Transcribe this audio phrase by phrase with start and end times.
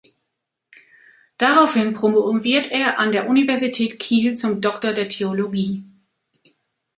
[1.37, 5.85] Daraufhin promoviert er an der Universität Kiel zum Doktor der Theologie.